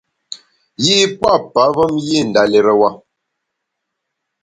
[0.85, 2.91] Yî pua’ pavem yî nda lérewa.